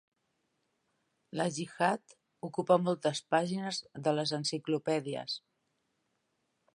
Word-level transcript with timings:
La 1.41 1.45
gihad 1.57 2.15
ocupa 2.47 2.77
moltes 2.85 3.21
pàgines 3.35 3.81
de 4.07 4.17
les 4.21 4.35
enciclopèdies. 4.41 5.37